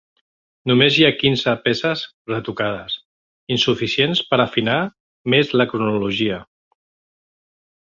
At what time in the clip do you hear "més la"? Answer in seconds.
5.35-5.69